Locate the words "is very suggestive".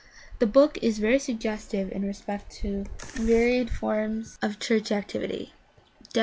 0.81-1.91